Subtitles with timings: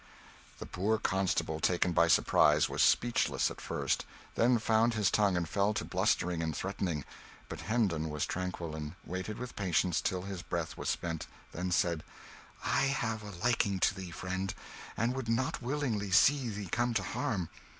[0.57, 5.47] The poor constable, taken by surprise, was speechless, at first, then found his tongue and
[5.47, 7.05] fell to blustering and threatening;
[7.47, 12.01] but Hendon was tranquil, and waited with patience till his breath was spent; then said
[12.65, 14.55] "I have a liking to thee, friend,
[14.97, 17.49] and would not willingly see thee come to harm.